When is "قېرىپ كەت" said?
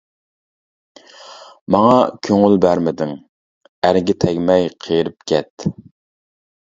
4.87-5.69